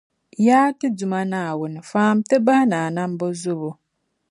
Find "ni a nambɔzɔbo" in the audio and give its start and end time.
2.69-3.69